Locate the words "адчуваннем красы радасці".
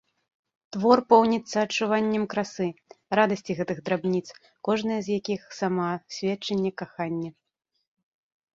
1.65-3.51